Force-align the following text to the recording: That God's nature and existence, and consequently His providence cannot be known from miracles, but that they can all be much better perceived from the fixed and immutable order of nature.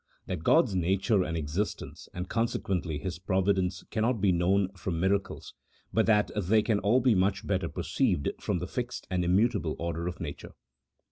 That 0.25 0.41
God's 0.43 0.73
nature 0.73 1.21
and 1.23 1.37
existence, 1.37 2.09
and 2.11 2.27
consequently 2.27 2.97
His 2.97 3.19
providence 3.19 3.83
cannot 3.91 4.19
be 4.19 4.31
known 4.31 4.69
from 4.73 4.99
miracles, 4.99 5.53
but 5.93 6.07
that 6.07 6.31
they 6.35 6.63
can 6.63 6.79
all 6.79 7.01
be 7.01 7.13
much 7.13 7.45
better 7.45 7.69
perceived 7.69 8.31
from 8.39 8.57
the 8.57 8.65
fixed 8.67 9.05
and 9.11 9.23
immutable 9.23 9.75
order 9.77 10.07
of 10.07 10.19
nature. 10.19 10.53